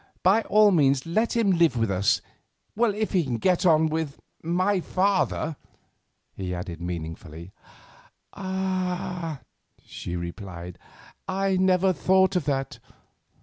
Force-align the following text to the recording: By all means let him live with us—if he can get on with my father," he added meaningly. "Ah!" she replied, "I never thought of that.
By 0.23 0.41
all 0.41 0.71
means 0.71 1.05
let 1.05 1.37
him 1.37 1.51
live 1.51 1.77
with 1.77 1.91
us—if 1.91 3.11
he 3.11 3.23
can 3.23 3.37
get 3.37 3.67
on 3.67 3.85
with 3.85 4.19
my 4.41 4.79
father," 4.79 5.57
he 6.33 6.55
added 6.55 6.81
meaningly. 6.81 7.53
"Ah!" 8.33 9.41
she 9.85 10.15
replied, 10.15 10.79
"I 11.27 11.55
never 11.55 11.93
thought 11.93 12.35
of 12.35 12.45
that. 12.45 12.79